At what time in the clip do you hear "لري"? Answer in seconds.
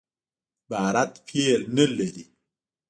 1.97-2.25